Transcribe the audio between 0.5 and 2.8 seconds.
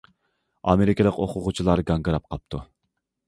ئامېرىكىلىق ئوقۇغۇچىلار گاڭگىراپ قاپتۇ.